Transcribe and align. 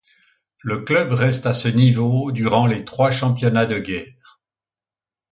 Le 0.63 0.79
club 0.81 1.11
reste 1.11 1.45
à 1.45 1.53
ce 1.53 1.67
niveau 1.67 2.31
durant 2.31 2.65
les 2.65 2.83
trois 2.85 3.11
championnats 3.11 3.67
de 3.67 3.77
guerre. 3.77 4.41